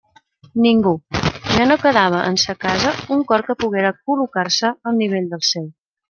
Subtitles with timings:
[0.61, 0.93] Ningú;
[1.57, 5.69] ja no quedava en sa casa un cor que poguera col·locar-se al nivell del seu.